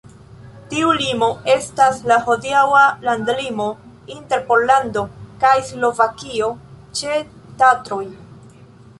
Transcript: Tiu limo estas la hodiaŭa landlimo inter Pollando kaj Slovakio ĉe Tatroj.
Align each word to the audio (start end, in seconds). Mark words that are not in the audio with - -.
Tiu 0.69 0.91
limo 0.99 1.27
estas 1.55 1.99
la 2.11 2.15
hodiaŭa 2.29 2.79
landlimo 3.07 3.67
inter 4.13 4.41
Pollando 4.47 5.03
kaj 5.43 5.51
Slovakio 5.67 6.49
ĉe 7.01 7.19
Tatroj. 7.61 8.03